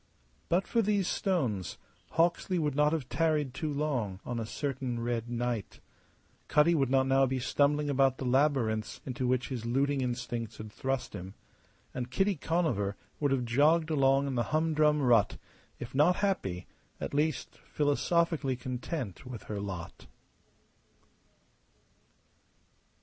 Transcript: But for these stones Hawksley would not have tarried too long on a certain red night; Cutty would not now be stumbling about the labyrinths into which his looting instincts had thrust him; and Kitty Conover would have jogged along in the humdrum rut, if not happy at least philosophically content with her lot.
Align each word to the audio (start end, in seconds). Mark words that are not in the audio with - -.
But 0.49 0.65
for 0.65 0.81
these 0.81 1.07
stones 1.07 1.77
Hawksley 2.13 2.57
would 2.57 2.73
not 2.73 2.91
have 2.91 3.07
tarried 3.07 3.53
too 3.53 3.71
long 3.71 4.19
on 4.25 4.39
a 4.39 4.47
certain 4.47 4.99
red 4.99 5.29
night; 5.29 5.79
Cutty 6.47 6.73
would 6.73 6.89
not 6.89 7.05
now 7.05 7.27
be 7.27 7.37
stumbling 7.37 7.87
about 7.87 8.17
the 8.17 8.25
labyrinths 8.25 8.99
into 9.05 9.27
which 9.27 9.49
his 9.49 9.63
looting 9.63 10.01
instincts 10.01 10.57
had 10.57 10.71
thrust 10.71 11.13
him; 11.13 11.35
and 11.93 12.09
Kitty 12.09 12.35
Conover 12.35 12.95
would 13.19 13.29
have 13.29 13.45
jogged 13.45 13.91
along 13.91 14.25
in 14.25 14.33
the 14.33 14.45
humdrum 14.49 15.03
rut, 15.03 15.37
if 15.77 15.93
not 15.93 16.15
happy 16.15 16.65
at 16.99 17.13
least 17.13 17.59
philosophically 17.59 18.55
content 18.55 19.23
with 19.27 19.43
her 19.43 19.59
lot. 19.59 20.07